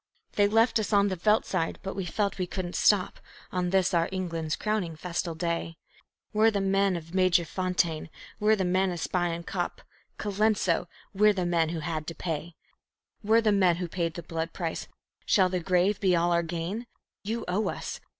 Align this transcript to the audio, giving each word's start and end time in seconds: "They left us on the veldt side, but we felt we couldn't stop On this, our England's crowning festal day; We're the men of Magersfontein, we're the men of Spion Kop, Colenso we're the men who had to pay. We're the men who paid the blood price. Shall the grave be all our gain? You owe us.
"They 0.33 0.47
left 0.47 0.79
us 0.79 0.91
on 0.93 1.09
the 1.09 1.15
veldt 1.15 1.45
side, 1.45 1.77
but 1.83 1.95
we 1.95 2.05
felt 2.05 2.39
we 2.39 2.47
couldn't 2.47 2.75
stop 2.75 3.19
On 3.51 3.69
this, 3.69 3.93
our 3.93 4.09
England's 4.11 4.55
crowning 4.55 4.95
festal 4.95 5.35
day; 5.35 5.77
We're 6.33 6.49
the 6.49 6.59
men 6.59 6.95
of 6.95 7.13
Magersfontein, 7.13 8.09
we're 8.39 8.55
the 8.55 8.65
men 8.65 8.89
of 8.91 8.99
Spion 8.99 9.43
Kop, 9.43 9.81
Colenso 10.17 10.87
we're 11.13 11.33
the 11.33 11.45
men 11.45 11.69
who 11.69 11.81
had 11.81 12.07
to 12.07 12.15
pay. 12.15 12.55
We're 13.21 13.41
the 13.41 13.51
men 13.51 13.75
who 13.75 13.87
paid 13.87 14.15
the 14.15 14.23
blood 14.23 14.53
price. 14.53 14.87
Shall 15.27 15.49
the 15.49 15.59
grave 15.59 15.99
be 15.99 16.15
all 16.15 16.31
our 16.31 16.41
gain? 16.41 16.87
You 17.23 17.45
owe 17.47 17.69
us. 17.69 17.99